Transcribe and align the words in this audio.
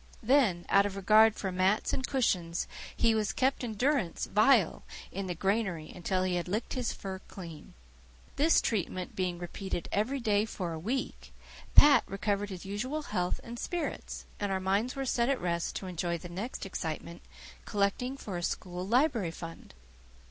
Then, 0.23 0.65
out 0.67 0.87
of 0.87 0.95
regard 0.95 1.35
for 1.35 1.51
mats 1.51 1.93
and 1.93 2.07
cushions, 2.07 2.65
he 2.97 3.13
was 3.13 3.31
kept 3.31 3.63
in 3.63 3.75
durance 3.75 4.25
vile 4.25 4.81
in 5.11 5.27
the 5.27 5.35
granary 5.35 5.91
until 5.93 6.23
he 6.23 6.37
had 6.37 6.47
licked 6.47 6.73
his 6.73 6.91
fur 6.91 7.19
clean. 7.27 7.75
This 8.35 8.61
treatment 8.61 9.15
being 9.15 9.37
repeated 9.37 9.87
every 9.91 10.19
day 10.19 10.45
for 10.45 10.73
a 10.73 10.79
week, 10.79 11.31
Pat 11.75 12.03
recovered 12.07 12.49
his 12.49 12.65
usual 12.65 13.03
health 13.03 13.39
and 13.43 13.59
spirits, 13.59 14.25
and 14.39 14.51
our 14.51 14.59
minds 14.59 14.95
were 14.95 15.05
set 15.05 15.29
at 15.29 15.39
rest 15.39 15.75
to 15.75 15.85
enjoy 15.85 16.17
the 16.17 16.29
next 16.29 16.65
excitement 16.65 17.21
collecting 17.65 18.17
for 18.17 18.37
a 18.37 18.41
school 18.41 18.83
library 18.87 19.29
fund. 19.29 19.75